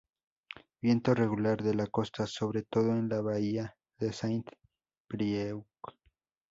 Viento 0.81 1.13
regular 1.13 1.61
de 1.61 1.75
la 1.75 1.85
costa, 1.85 2.25
sobre 2.25 2.63
todo 2.63 2.93
en 2.95 3.07
la 3.07 3.21
Bahía 3.21 3.75
de 3.99 4.11
Saint-Brieuc. 4.11 5.63